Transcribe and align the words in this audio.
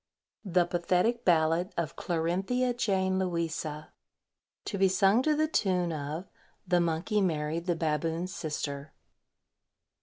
THE 0.45 0.65
PATHETIC 0.65 1.25
BALLAD 1.25 1.75
OF 1.77 1.95
CLARINTHIA 1.95 2.73
JANE 2.73 3.19
LOUISA. 3.19 3.89
(_To 4.65 4.79
be 4.79 4.87
sung 4.87 5.21
to 5.21 5.35
the 5.35 5.47
tune 5.47 5.93
of 5.93 6.25
"The 6.67 6.81
Monkey 6.81 7.21
married 7.21 7.67
the 7.67 7.75
Baboon's 7.75 8.33
Sister." 8.33 8.93